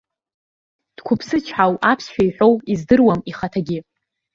[0.95, 3.79] Дқәыԥсычҳау аԥсшәа иҳәоу издыруам ихаҭагьы.